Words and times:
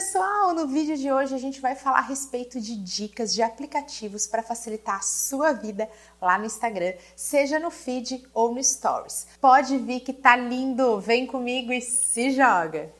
pessoal! 0.00 0.54
No 0.54 0.66
vídeo 0.66 0.96
de 0.96 1.12
hoje 1.12 1.34
a 1.34 1.38
gente 1.38 1.60
vai 1.60 1.74
falar 1.74 1.98
a 1.98 2.00
respeito 2.00 2.58
de 2.58 2.74
dicas 2.74 3.34
de 3.34 3.42
aplicativos 3.42 4.26
para 4.26 4.42
facilitar 4.42 4.96
a 4.96 5.02
sua 5.02 5.52
vida 5.52 5.86
lá 6.18 6.38
no 6.38 6.46
Instagram, 6.46 6.94
seja 7.14 7.58
no 7.58 7.70
feed 7.70 8.26
ou 8.32 8.54
no 8.54 8.64
Stories. 8.64 9.26
Pode 9.38 9.76
vir 9.76 10.00
que 10.00 10.14
tá 10.14 10.34
lindo! 10.36 10.98
Vem 11.00 11.26
comigo 11.26 11.70
e 11.70 11.82
se 11.82 12.30
joga! 12.30 12.90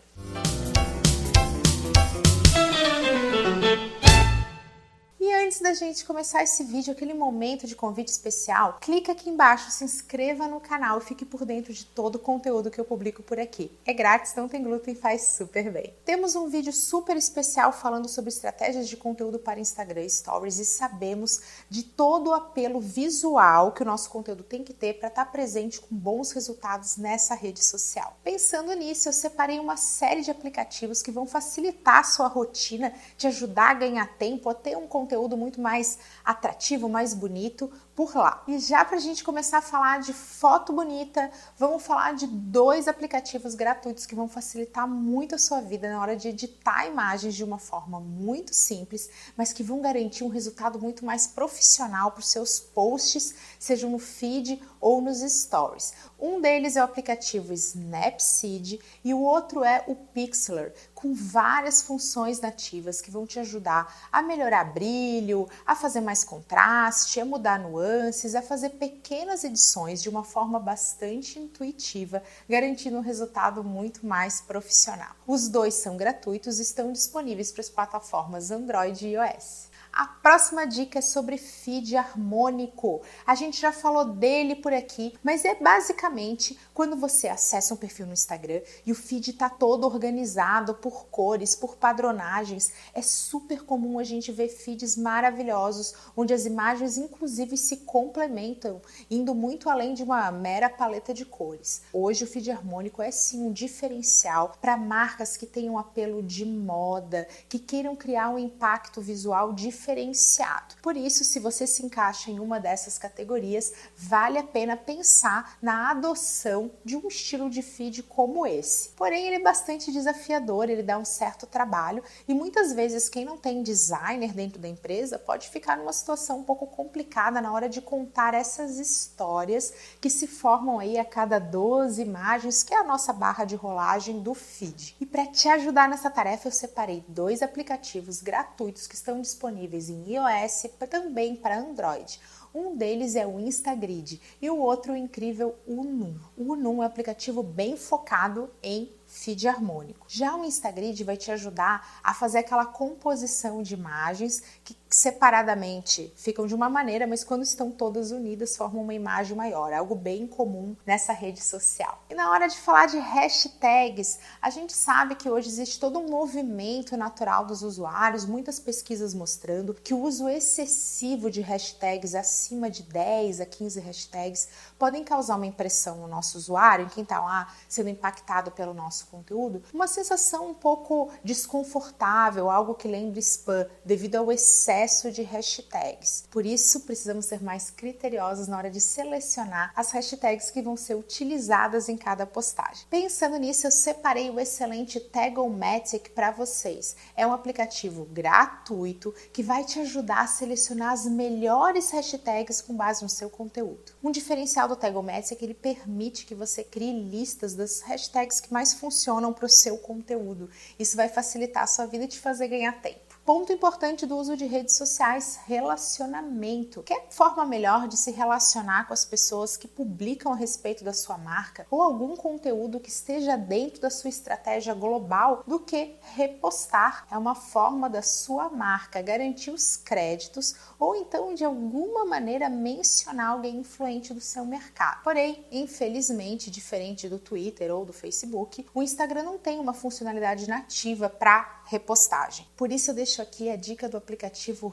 Antes 5.51 5.61
da 5.61 5.75
gente 5.75 6.05
começar 6.05 6.43
esse 6.43 6.65
vídeo, 6.65 6.93
aquele 6.93 7.13
momento 7.13 7.67
de 7.67 7.77
convite 7.77 8.09
especial, 8.09 8.79
clica 8.81 9.13
aqui 9.13 9.29
embaixo, 9.29 9.71
se 9.71 9.85
inscreva 9.85 10.47
no 10.47 10.61
canal 10.61 10.99
e 10.99 11.03
fique 11.03 11.25
por 11.25 11.45
dentro 11.45 11.75
de 11.75 11.85
todo 11.85 12.15
o 12.15 12.19
conteúdo 12.19 12.71
que 12.71 12.81
eu 12.81 12.85
publico 12.85 13.23
por 13.23 13.38
aqui. 13.38 13.71
É 13.85 13.93
grátis, 13.93 14.35
não 14.35 14.49
tem 14.49 14.63
glúten, 14.63 14.95
faz 14.95 15.33
super 15.37 15.71
bem. 15.71 15.93
Temos 16.05 16.34
um 16.34 16.48
vídeo 16.48 16.73
super 16.73 17.16
especial 17.16 17.73
falando 17.73 18.09
sobre 18.09 18.30
estratégias 18.30 18.88
de 18.88 18.97
conteúdo 18.97 19.38
para 19.38 19.61
Instagram 19.61 20.09
Stories 20.09 20.59
e 20.59 20.64
sabemos 20.64 21.41
de 21.69 21.83
todo 21.83 22.28
o 22.28 22.33
apelo 22.33 22.80
visual 22.80 23.73
que 23.73 23.83
o 23.83 23.87
nosso 23.87 24.09
conteúdo 24.09 24.42
tem 24.42 24.64
que 24.64 24.73
ter 24.73 25.00
para 25.00 25.09
estar 25.09 25.27
tá 25.27 25.30
presente 25.30 25.80
com 25.80 25.95
bons 25.95 26.33
resultados 26.33 26.97
nessa 26.97 27.34
rede 27.34 27.62
social. 27.62 28.16
Pensando 28.25 28.73
nisso, 28.73 29.09
eu 29.09 29.12
separei 29.12 29.59
uma 29.59 29.77
série 29.77 30.23
de 30.23 30.30
aplicativos 30.30 31.02
que 31.02 31.11
vão 31.11 31.27
facilitar 31.27 31.98
a 31.98 32.05
sua 32.05 32.27
rotina, 32.27 32.95
te 33.19 33.27
ajudar 33.27 33.73
a 33.73 33.75
ganhar 33.75 34.06
tempo, 34.16 34.48
a 34.48 34.55
ter 34.55 34.78
um 34.78 34.87
conteúdo 34.87 35.09
muito 35.37 35.60
mais 35.60 35.98
atrativo, 36.24 36.88
mais 36.88 37.14
bonito 37.14 37.70
por 38.00 38.16
lá. 38.16 38.42
E 38.48 38.59
já 38.59 38.82
para 38.82 38.96
a 38.96 39.00
gente 39.00 39.22
começar 39.22 39.59
a 39.59 39.62
falar 39.62 40.00
de 40.00 40.14
foto 40.14 40.72
bonita, 40.72 41.30
vamos 41.58 41.82
falar 41.82 42.14
de 42.14 42.27
dois 42.27 42.88
aplicativos 42.88 43.54
gratuitos 43.54 44.06
que 44.06 44.14
vão 44.14 44.27
facilitar 44.27 44.88
muito 44.88 45.34
a 45.34 45.38
sua 45.38 45.60
vida 45.60 45.91
na 45.91 46.00
hora 46.00 46.16
de 46.16 46.28
editar 46.28 46.86
imagens 46.86 47.34
de 47.34 47.44
uma 47.44 47.58
forma 47.58 48.00
muito 48.00 48.55
simples, 48.55 49.10
mas 49.36 49.52
que 49.52 49.62
vão 49.62 49.82
garantir 49.82 50.24
um 50.24 50.28
resultado 50.28 50.78
muito 50.80 51.05
mais 51.05 51.27
profissional 51.27 52.10
para 52.10 52.20
os 52.20 52.30
seus 52.30 52.58
posts, 52.58 53.34
sejam 53.58 53.91
no 53.91 53.98
feed 53.98 54.62
ou 54.80 55.03
nos 55.03 55.19
stories. 55.20 55.92
Um 56.19 56.41
deles 56.41 56.77
é 56.77 56.80
o 56.80 56.84
aplicativo 56.84 57.53
Snapseed 57.53 58.80
e 59.05 59.12
o 59.12 59.20
outro 59.20 59.62
é 59.62 59.84
o 59.86 59.94
Pixlr, 59.94 60.72
com 60.94 61.12
várias 61.12 61.82
funções 61.82 62.41
nativas 62.41 63.00
que 63.00 63.10
vão 63.10 63.27
te 63.27 63.38
ajudar 63.38 64.08
a 64.10 64.22
melhorar 64.22 64.64
brilho, 64.64 65.47
a 65.66 65.75
fazer 65.75 66.00
mais 66.00 66.25
contraste, 66.25 67.20
a 67.20 67.25
mudar 67.25 67.58
nuances, 67.58 67.89
a 68.38 68.42
fazer 68.42 68.70
pequenas 68.70 69.44
edições 69.44 70.02
de 70.02 70.08
uma 70.08 70.24
forma 70.24 70.58
bastante 70.58 71.38
intuitiva, 71.38 72.22
garantindo 72.48 72.97
um 72.97 73.02
resultado 73.02 73.64
muito 73.64 74.06
mais 74.06 74.41
profissional. 74.41 75.14
Os 75.27 75.48
dois 75.48 75.74
são 75.74 75.97
gratuitos 75.97 76.58
e 76.58 76.62
estão 76.62 76.92
disponíveis 76.92 77.50
para 77.52 77.60
as 77.60 77.70
plataformas 77.70 78.50
Android 78.50 79.06
e 79.06 79.14
iOS. 79.14 79.69
A 79.92 80.06
próxima 80.06 80.66
dica 80.66 81.00
é 81.00 81.02
sobre 81.02 81.36
feed 81.36 81.96
harmônico. 81.96 83.02
A 83.27 83.34
gente 83.34 83.60
já 83.60 83.72
falou 83.72 84.05
dele 84.05 84.55
por 84.55 84.72
aqui, 84.72 85.14
mas 85.22 85.44
é 85.44 85.56
basicamente 85.56 86.56
quando 86.72 86.94
você 86.94 87.27
acessa 87.27 87.74
um 87.74 87.77
perfil 87.77 88.06
no 88.06 88.12
Instagram 88.12 88.60
e 88.86 88.92
o 88.92 88.94
feed 88.94 89.32
está 89.32 89.50
todo 89.50 89.84
organizado 89.84 90.74
por 90.74 91.06
cores, 91.06 91.56
por 91.56 91.77
padronagens. 91.77 92.72
É 92.94 93.02
super 93.02 93.64
comum 93.64 93.98
a 93.98 94.05
gente 94.05 94.30
ver 94.30 94.48
feeds 94.48 94.97
maravilhosos, 94.97 95.94
onde 96.16 96.32
as 96.32 96.47
imagens 96.47 96.97
inclusive 96.97 97.56
se 97.56 97.78
complementam, 97.78 98.80
indo 99.10 99.34
muito 99.34 99.69
além 99.69 99.92
de 99.92 100.04
uma 100.04 100.30
mera 100.30 100.70
paleta 100.70 101.12
de 101.12 101.25
cores. 101.25 101.82
Hoje 101.92 102.22
o 102.22 102.28
feed 102.28 102.48
harmônico 102.50 103.02
é 103.02 103.10
sim 103.10 103.42
um 103.42 103.52
diferencial 103.52 104.52
para 104.60 104.77
marcas 104.77 105.36
que 105.36 105.47
tenham 105.47 105.77
apelo 105.77 106.22
de 106.22 106.44
moda, 106.44 107.27
que 107.48 107.58
queiram 107.58 107.97
criar 107.97 108.30
um 108.30 108.38
impacto 108.38 109.00
visual 109.00 109.52
diferente 109.52 109.80
diferenciado. 109.81 110.75
Por 110.83 110.95
isso, 110.95 111.25
se 111.25 111.41
você 111.41 111.67
se 111.67 111.84
encaixa 111.84 112.31
em 112.31 112.39
uma 112.39 112.61
dessas 112.61 112.98
categorias, 112.98 113.73
vale 113.97 114.39
a 114.39 114.42
pena 114.42 114.77
pensar 114.77 115.56
na 115.62 115.91
adoção 115.91 116.71
de 116.84 116.97
um 116.97 117.09
estilo 117.09 117.49
de 117.49 117.62
feed 117.62 118.03
como 118.03 118.47
esse. 118.47 118.91
Porém, 118.91 119.27
ele 119.27 119.37
é 119.37 119.43
bastante 119.43 119.91
desafiador, 119.91 120.69
ele 120.69 120.82
dá 120.82 120.99
um 120.99 121.04
certo 121.04 121.47
trabalho 121.47 122.04
e 122.28 122.34
muitas 122.34 122.72
vezes 122.72 123.09
quem 123.09 123.25
não 123.25 123.38
tem 123.38 123.62
designer 123.62 124.34
dentro 124.34 124.59
da 124.59 124.69
empresa 124.69 125.19
pode 125.19 125.49
ficar 125.49 125.78
numa 125.78 125.93
situação 125.93 126.41
um 126.41 126.44
pouco 126.44 126.66
complicada 126.66 127.41
na 127.41 127.50
hora 127.50 127.69
de 127.69 127.81
contar 127.81 128.34
essas 128.34 128.78
histórias 128.78 129.72
que 130.00 130.10
se 130.10 130.27
formam 130.27 130.78
aí 130.78 130.99
a 130.99 131.04
cada 131.04 131.38
12 131.38 132.03
imagens, 132.03 132.62
que 132.62 132.75
é 132.75 132.78
a 132.78 132.84
nossa 132.84 133.12
barra 133.12 133.44
de 133.44 133.56
rolagem 133.56 134.21
do 134.21 134.34
feed. 134.34 134.97
E 135.00 135.06
para 135.06 135.27
te 135.27 135.49
ajudar 135.49 135.88
nessa 135.88 136.10
tarefa, 136.10 136.49
eu 136.49 136.53
separei 136.53 137.03
dois 137.09 137.41
aplicativos 137.41 138.21
gratuitos 138.21 138.87
que 138.87 138.94
estão 138.94 139.21
disponíveis 139.21 139.69
disponíveis 139.70 139.88
em 139.88 140.14
iOS 140.14 140.66
também 140.88 141.36
para 141.36 141.58
Android. 141.58 142.20
Um 142.55 142.77
deles 142.77 143.15
é 143.15 143.27
o 143.27 143.38
Instagrid 143.38 144.21
e 144.43 144.50
o 144.50 144.59
outro 144.59 144.93
o 144.93 144.97
incrível 144.97 145.55
Unum. 145.66 146.19
O 146.37 146.53
Unum 146.53 146.75
é 146.75 146.77
um 146.78 146.83
aplicativo 146.83 147.43
bem 147.43 147.77
focado 147.77 148.50
em 148.62 148.91
feed 149.11 149.49
harmônico. 149.49 150.06
Já 150.09 150.37
o 150.37 150.44
Instagrid 150.44 151.03
vai 151.03 151.16
te 151.16 151.33
ajudar 151.33 152.00
a 152.03 152.15
fazer 152.15 152.39
aquela 152.39 152.65
composição 152.65 153.62
de 153.62 153.75
imagens 153.75 154.43
que 154.65 154.77
separadamente 154.89 156.12
ficam 156.16 156.47
de 156.47 156.55
uma 156.55 156.69
maneira, 156.69 157.06
mas 157.06 157.25
quando 157.25 157.43
estão 157.43 157.71
todas 157.71 158.10
unidas 158.10 158.56
formam 158.56 158.83
uma 158.83 158.94
imagem 158.94 159.37
maior, 159.37 159.72
algo 159.72 159.94
bem 159.94 160.27
comum 160.27 160.77
nessa 160.87 161.12
rede 161.12 161.43
social. 161.43 162.03
E 162.10 162.15
na 162.15 162.31
hora 162.31 162.49
de 162.49 162.56
falar 162.56 162.87
de 162.87 162.99
hashtags, 162.99 164.19
a 164.41 164.50
gente 164.50 164.72
sabe 164.72 165.15
que 165.15 165.28
hoje 165.28 165.49
existe 165.49 165.78
todo 165.78 165.99
um 165.99 166.09
movimento 166.09 166.97
natural 166.97 167.44
dos 167.44 167.62
usuários, 167.62 168.25
muitas 168.25 168.59
pesquisas 168.59 169.15
mostrando 169.15 169.75
que 169.75 169.94
o 169.94 170.00
uso 170.00 170.28
excessivo 170.28 171.31
de 171.31 171.41
hashtags 171.41 172.15
acima 172.41 172.71
de 172.71 172.83
10 172.84 173.41
a 173.41 173.47
15 173.47 173.81
hashtags 173.81 174.49
podem 174.78 175.05
causar 175.05 175.37
uma 175.37 175.47
impressão 175.47 175.99
no 175.99 176.09
nosso 176.09 176.39
usuário, 176.39 176.87
em 176.87 176.89
quem 176.89 177.03
está 177.03 177.21
lá 177.21 177.53
sendo 177.69 177.91
impactado 177.91 178.51
pelo 178.51 178.73
nosso 178.73 179.06
conteúdo, 179.09 179.62
uma 179.75 179.87
sensação 179.87 180.49
um 180.49 180.55
pouco 180.55 181.11
desconfortável, 181.23 182.51
algo 182.51 182.75
que 182.75 182.89
lembre 182.89 183.21
spam, 183.21 183.67
devido 183.84 184.17
ao 184.17 184.33
excesso 184.33 185.12
de 185.12 185.23
hashtags. 185.23 186.25
Por 186.31 186.47
isso, 186.47 186.81
precisamos 186.81 187.27
ser 187.27 187.43
mais 187.43 187.71
criteriosos 187.71 188.49
na 188.49 188.57
hora 188.57 188.71
de 188.71 188.81
selecionar 188.81 189.72
as 189.77 189.93
hashtags 189.93 190.51
que 190.51 190.62
vão 190.62 190.77
ser 190.77 190.95
utilizadas 190.95 191.89
em 191.89 191.97
cada 191.97 192.25
postagem. 192.25 192.87
Pensando 192.89 193.37
nisso, 193.37 193.67
eu 193.67 193.71
separei 193.71 194.31
o 194.31 194.41
excelente 194.41 194.99
Tagomatic 194.99 196.11
para 196.15 196.31
vocês. 196.31 196.97
É 197.15 197.27
um 197.27 197.33
aplicativo 197.33 198.07
gratuito 198.07 199.15
que 199.33 199.43
vai 199.43 199.65
te 199.65 199.81
ajudar 199.81 200.22
a 200.22 200.27
selecionar 200.27 200.93
as 200.93 201.05
melhores 201.05 201.91
hashtags 201.91 202.29
com 202.62 202.76
base 202.76 203.02
no 203.02 203.08
seu 203.08 203.28
conteúdo. 203.28 203.92
Um 204.02 204.10
diferencial 204.10 204.68
do 204.68 204.76
Tagomatic 204.76 205.32
é 205.32 205.36
que 205.36 205.44
ele 205.44 205.54
permite 205.54 206.26
que 206.26 206.34
você 206.34 206.62
crie 206.62 206.92
listas 206.92 207.54
das 207.54 207.80
hashtags 207.80 208.41
que 208.41 208.52
mais 208.52 208.74
funcionam 208.74 209.32
para 209.32 209.46
o 209.46 209.48
seu 209.48 209.78
conteúdo. 209.78 210.48
Isso 210.78 210.96
vai 210.96 211.08
facilitar 211.08 211.64
a 211.64 211.66
sua 211.66 211.86
vida 211.86 212.04
e 212.04 212.08
te 212.08 212.18
fazer 212.18 212.48
ganhar 212.48 212.80
tempo. 212.80 213.09
Ponto 213.30 213.52
importante 213.52 214.06
do 214.06 214.16
uso 214.16 214.36
de 214.36 214.44
redes 214.44 214.74
sociais: 214.74 215.38
relacionamento. 215.46 216.82
Que 216.82 217.00
forma 217.10 217.46
melhor 217.46 217.86
de 217.86 217.96
se 217.96 218.10
relacionar 218.10 218.88
com 218.88 218.92
as 218.92 219.04
pessoas 219.04 219.56
que 219.56 219.68
publicam 219.68 220.32
a 220.32 220.34
respeito 220.34 220.82
da 220.82 220.92
sua 220.92 221.16
marca 221.16 221.64
ou 221.70 221.80
algum 221.80 222.16
conteúdo 222.16 222.80
que 222.80 222.88
esteja 222.88 223.36
dentro 223.36 223.80
da 223.80 223.88
sua 223.88 224.10
estratégia 224.10 224.74
global 224.74 225.44
do 225.46 225.60
que 225.60 225.94
repostar? 226.00 227.06
É 227.08 227.16
uma 227.16 227.36
forma 227.36 227.88
da 227.88 228.02
sua 228.02 228.48
marca 228.48 229.00
garantir 229.00 229.52
os 229.52 229.76
créditos 229.76 230.56
ou 230.76 230.97
então 230.97 231.32
de 231.32 231.44
alguma 231.44 232.04
maneira 232.04 232.48
mencionar 232.48 233.28
alguém 233.28 233.58
influente 233.58 234.12
do 234.12 234.20
seu 234.20 234.44
mercado. 234.44 235.04
Porém, 235.04 235.47
infelizmente, 235.52 236.50
diferente 236.50 237.08
do 237.08 237.20
Twitter 237.20 237.72
ou 237.72 237.84
do 237.84 237.92
Facebook, 237.92 238.66
o 238.74 238.82
Instagram 238.82 239.22
não 239.22 239.38
tem 239.38 239.60
uma 239.60 239.72
funcionalidade 239.72 240.48
nativa 240.48 241.08
para 241.08 241.62
repostagem. 241.66 242.44
Por 242.56 242.72
isso 242.72 242.91
eu 242.91 242.94
deixo 242.97 243.20
aqui 243.21 243.51
a 243.51 243.57
dica 243.57 243.89
do 243.89 243.97
aplicativo 243.97 244.69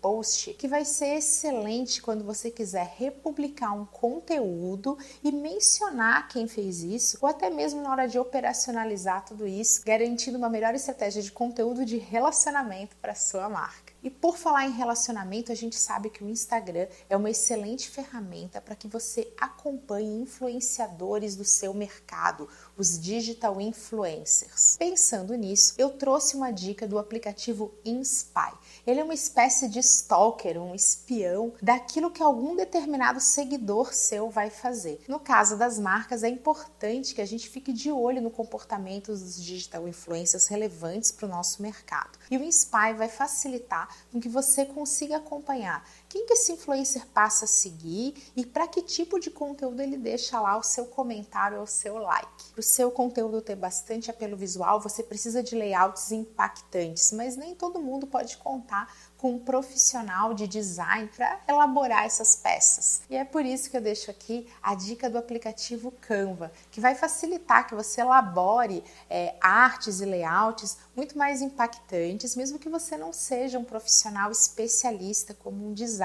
Repost, 0.00 0.54
que 0.54 0.66
vai 0.66 0.84
ser 0.84 1.18
excelente 1.18 2.00
quando 2.00 2.24
você 2.24 2.50
quiser 2.50 2.94
republicar 2.96 3.76
um 3.76 3.84
conteúdo 3.84 4.96
e 5.22 5.30
mencionar 5.30 6.26
quem 6.28 6.48
fez 6.48 6.82
isso, 6.82 7.18
ou 7.20 7.28
até 7.28 7.50
mesmo 7.50 7.82
na 7.82 7.90
hora 7.90 8.08
de 8.08 8.18
operacionalizar 8.18 9.26
tudo 9.26 9.46
isso, 9.46 9.82
garantindo 9.84 10.38
uma 10.38 10.48
melhor 10.48 10.74
estratégia 10.74 11.22
de 11.22 11.30
conteúdo 11.30 11.84
de 11.84 11.98
relacionamento 11.98 12.96
para 12.96 13.14
sua 13.14 13.48
marca. 13.50 13.90
E 14.02 14.08
por 14.08 14.38
falar 14.38 14.66
em 14.66 14.72
relacionamento, 14.72 15.52
a 15.52 15.54
gente 15.54 15.76
sabe 15.76 16.08
que 16.08 16.24
o 16.24 16.28
Instagram 16.28 16.86
é 17.10 17.16
uma 17.16 17.28
excelente 17.28 17.90
ferramenta 17.90 18.58
para 18.58 18.74
que 18.74 18.88
você 18.88 19.30
acompanhe 19.38 20.22
influenciadores 20.22 21.36
do 21.36 21.44
seu 21.44 21.74
mercado, 21.74 22.48
os 22.78 22.98
digital 22.98 23.60
influencers. 23.60 24.76
Pensando 24.78 25.34
nisso, 25.34 25.74
eu 25.76 25.90
trouxe 25.90 26.34
uma 26.34 26.50
dica 26.50 26.88
do 26.88 26.98
aplicativo 26.98 27.74
Inspy. 27.84 28.54
Ele 28.86 29.00
é 29.00 29.04
uma 29.04 29.12
espécie 29.12 29.68
de 29.68 29.82
stalker, 29.90 30.60
um 30.60 30.74
espião 30.74 31.52
daquilo 31.60 32.10
que 32.10 32.22
algum 32.22 32.56
determinado 32.56 33.20
seguidor 33.20 33.92
seu 33.92 34.30
vai 34.30 34.50
fazer. 34.50 35.00
No 35.08 35.18
caso 35.18 35.56
das 35.56 35.78
marcas, 35.78 36.22
é 36.22 36.28
importante 36.28 37.14
que 37.14 37.20
a 37.20 37.26
gente 37.26 37.48
fique 37.48 37.72
de 37.72 37.90
olho 37.90 38.22
no 38.22 38.30
comportamento 38.30 39.08
dos 39.08 39.42
digital 39.42 39.88
influencers 39.88 40.46
relevantes 40.46 41.12
para 41.12 41.26
o 41.26 41.28
nosso 41.28 41.62
mercado. 41.62 42.18
E 42.30 42.36
o 42.36 42.42
Inspire 42.42 42.94
vai 42.94 43.08
facilitar 43.08 43.88
com 44.12 44.20
que 44.20 44.28
você 44.28 44.64
consiga 44.64 45.16
acompanhar 45.16 45.84
quem 46.10 46.26
que 46.26 46.32
esse 46.32 46.52
influencer 46.52 47.06
passa 47.14 47.44
a 47.44 47.48
seguir 47.48 48.32
e 48.34 48.44
para 48.44 48.66
que 48.66 48.82
tipo 48.82 49.20
de 49.20 49.30
conteúdo 49.30 49.80
ele 49.80 49.96
deixa 49.96 50.40
lá 50.40 50.58
o 50.58 50.62
seu 50.62 50.86
comentário 50.86 51.58
ou 51.58 51.62
o 51.62 51.68
seu 51.68 51.98
like. 51.98 52.50
Para 52.50 52.58
o 52.58 52.64
seu 52.64 52.90
conteúdo 52.90 53.40
ter 53.40 53.54
bastante 53.54 54.10
apelo 54.10 54.36
visual, 54.36 54.80
você 54.80 55.04
precisa 55.04 55.40
de 55.40 55.54
layouts 55.54 56.10
impactantes, 56.10 57.12
mas 57.12 57.36
nem 57.36 57.54
todo 57.54 57.80
mundo 57.80 58.08
pode 58.08 58.36
contar 58.38 58.92
com 59.16 59.34
um 59.34 59.38
profissional 59.38 60.34
de 60.34 60.48
design 60.48 61.08
para 61.14 61.40
elaborar 61.46 62.06
essas 62.06 62.34
peças. 62.34 63.02
E 63.08 63.14
é 63.14 63.24
por 63.24 63.44
isso 63.44 63.70
que 63.70 63.76
eu 63.76 63.80
deixo 63.80 64.10
aqui 64.10 64.48
a 64.62 64.74
dica 64.74 65.08
do 65.10 65.18
aplicativo 65.18 65.92
Canva, 66.00 66.50
que 66.70 66.80
vai 66.80 66.94
facilitar 66.94 67.68
que 67.68 67.74
você 67.74 68.00
elabore 68.00 68.82
é, 69.10 69.36
artes 69.40 70.00
e 70.00 70.06
layouts 70.06 70.78
muito 70.96 71.16
mais 71.18 71.42
impactantes, 71.42 72.34
mesmo 72.34 72.58
que 72.58 72.68
você 72.68 72.96
não 72.96 73.12
seja 73.12 73.58
um 73.58 73.64
profissional 73.64 74.32
especialista 74.32 75.34
como 75.34 75.68
um 75.68 75.74
designer. 75.74 75.99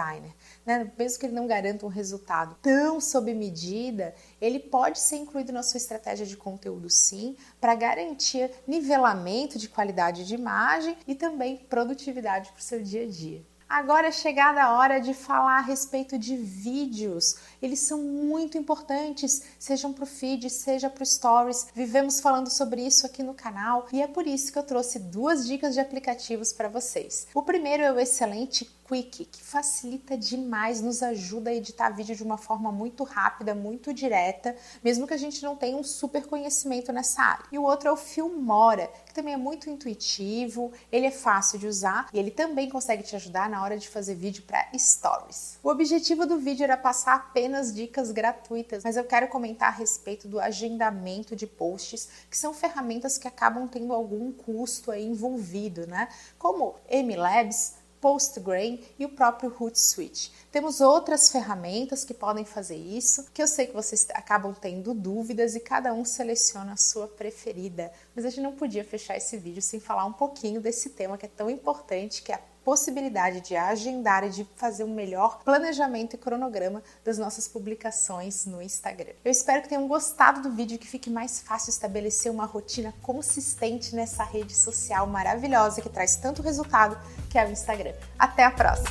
Né? 0.65 0.91
Mesmo 0.97 1.19
que 1.19 1.25
ele 1.25 1.35
não 1.35 1.47
garanta 1.47 1.85
um 1.85 1.89
resultado 1.89 2.55
tão 2.61 2.99
sob 2.99 3.33
medida, 3.33 4.13
ele 4.41 4.59
pode 4.59 4.99
ser 4.99 5.17
incluído 5.17 5.53
na 5.53 5.63
sua 5.63 5.77
estratégia 5.77 6.25
de 6.25 6.37
conteúdo 6.37 6.89
sim, 6.89 7.35
para 7.59 7.75
garantir 7.75 8.51
nivelamento 8.67 9.57
de 9.57 9.69
qualidade 9.69 10.25
de 10.25 10.35
imagem 10.35 10.97
e 11.07 11.15
também 11.15 11.57
produtividade 11.57 12.51
para 12.51 12.59
o 12.59 12.63
seu 12.63 12.81
dia 12.81 13.03
a 13.03 13.07
dia. 13.07 13.45
Agora 13.67 14.07
é 14.07 14.11
chegada 14.11 14.61
a 14.61 14.77
hora 14.77 14.99
de 14.99 15.13
falar 15.13 15.57
a 15.57 15.61
respeito 15.61 16.19
de 16.19 16.37
vídeos. 16.37 17.35
Eles 17.59 17.79
são 17.79 17.99
muito 17.99 18.59
importantes, 18.59 19.41
sejam 19.57 19.91
para 19.91 20.03
o 20.03 20.07
feed, 20.07 20.51
seja 20.51 20.87
para 20.87 21.01
o 21.01 21.05
stories. 21.05 21.67
Vivemos 21.73 22.19
falando 22.19 22.49
sobre 22.49 22.85
isso 22.85 23.07
aqui 23.07 23.23
no 23.23 23.33
canal 23.33 23.87
e 23.91 24.03
é 24.03 24.07
por 24.07 24.27
isso 24.27 24.53
que 24.53 24.59
eu 24.59 24.63
trouxe 24.63 24.99
duas 24.99 25.47
dicas 25.47 25.73
de 25.73 25.79
aplicativos 25.79 26.53
para 26.53 26.69
vocês. 26.69 27.27
O 27.33 27.41
primeiro 27.41 27.81
é 27.81 27.91
o 27.91 27.99
excelente 27.99 28.65
Quick, 28.87 29.25
que 29.25 29.41
facilita 29.41 30.15
demais, 30.15 30.79
nos 30.79 31.01
ajuda 31.01 31.49
a 31.49 31.53
editar 31.53 31.89
vídeo 31.89 32.15
de 32.15 32.21
uma 32.21 32.37
forma 32.37 32.71
muito 32.71 33.03
rápida, 33.03 33.55
muito 33.55 33.91
direta, 33.91 34.55
mesmo 34.83 35.07
que 35.07 35.13
a 35.13 35.17
gente 35.17 35.41
não 35.43 35.55
tenha 35.55 35.75
um 35.75 35.83
super 35.83 36.27
conhecimento 36.27 36.93
nessa 36.93 37.21
área. 37.21 37.45
E 37.51 37.57
o 37.57 37.63
outro 37.63 37.89
é 37.89 37.91
o 37.91 37.97
Filmora, 37.97 38.91
que 39.05 39.13
também 39.13 39.33
é 39.33 39.37
muito 39.37 39.71
intuitivo, 39.71 40.71
ele 40.91 41.07
é 41.07 41.11
fácil 41.11 41.57
de 41.57 41.67
usar 41.67 42.09
e 42.13 42.19
ele 42.19 42.29
também 42.29 42.69
consegue 42.69 43.01
te 43.01 43.15
ajudar 43.15 43.49
na 43.49 43.63
hora 43.63 43.75
de 43.77 43.89
fazer 43.89 44.13
vídeo 44.13 44.43
para 44.43 44.67
stories. 44.77 45.57
O 45.63 45.69
objetivo 45.69 46.27
do 46.27 46.37
vídeo 46.37 46.63
era 46.63 46.77
passar 46.77 47.15
apenas 47.15 47.73
dicas 47.73 48.11
gratuitas, 48.11 48.83
mas 48.83 48.97
eu 48.97 49.03
quero 49.03 49.27
comentar 49.29 49.69
a 49.69 49.75
respeito 49.75 50.27
do 50.27 50.39
agendamento 50.39 51.35
de 51.35 51.47
posts, 51.47 52.07
que 52.29 52.37
são 52.37 52.53
ferramentas 52.53 53.17
que 53.17 53.27
acabam 53.27 53.67
tendo 53.67 53.93
algum 53.93 54.31
custo 54.31 54.91
aí 54.91 55.05
envolvido, 55.05 55.87
né? 55.87 56.07
Como 56.37 56.75
MLabs, 56.87 57.84
Postgrain 58.05 58.79
e 58.99 59.05
o 59.05 59.09
próprio 59.09 59.51
Hootsuite. 59.59 60.31
Temos 60.51 60.79
outras 60.79 61.31
ferramentas 61.31 62.05
que 62.05 62.13
podem 62.13 62.45
fazer 62.45 62.75
isso, 62.75 63.25
que 63.33 63.41
eu 63.41 63.47
sei 63.47 63.65
que 63.65 63.73
vocês 63.73 64.05
acabam 64.13 64.53
tendo 64.53 64.93
dúvidas 64.93 65.55
e 65.55 65.59
cada 65.59 65.91
um 65.91 66.05
seleciona 66.05 66.73
a 66.73 66.77
sua 66.77 67.07
preferida. 67.07 67.91
Mas 68.15 68.23
a 68.23 68.29
gente 68.29 68.43
não 68.43 68.51
podia 68.51 68.85
fechar 68.85 69.17
esse 69.17 69.37
vídeo 69.37 69.59
sem 69.59 69.79
falar 69.79 70.05
um 70.05 70.13
pouquinho 70.13 70.61
desse 70.61 70.91
tema 70.91 71.17
que 71.17 71.25
é 71.25 71.29
tão 71.29 71.49
importante, 71.49 72.21
que 72.21 72.31
é 72.31 72.35
a 72.35 72.41
possibilidade 72.65 73.41
de 73.41 73.55
agendar 73.55 74.23
e 74.25 74.29
de 74.29 74.43
fazer 74.55 74.83
um 74.83 74.93
melhor 74.93 75.39
planejamento 75.45 76.15
e 76.15 76.17
cronograma 76.17 76.81
das 77.03 77.19
nossas 77.19 77.47
publicações 77.47 78.47
no 78.47 78.59
Instagram. 78.59 79.13
Eu 79.23 79.31
espero 79.31 79.61
que 79.61 79.69
tenham 79.69 79.87
gostado 79.87 80.41
do 80.41 80.51
vídeo 80.51 80.73
e 80.75 80.79
que 80.79 80.87
fique 80.87 81.09
mais 81.09 81.39
fácil 81.39 81.69
estabelecer 81.69 82.31
uma 82.31 82.45
rotina 82.45 82.91
consistente 83.03 83.95
nessa 83.95 84.23
rede 84.23 84.55
social 84.55 85.05
maravilhosa 85.05 85.79
que 85.79 85.89
traz 85.89 86.15
tanto 86.15 86.41
resultado 86.41 86.97
que 87.29 87.37
é 87.37 87.45
o 87.45 87.51
Instagram. 87.51 87.93
Até 88.17 88.43
a 88.43 88.51
próxima! 88.51 88.89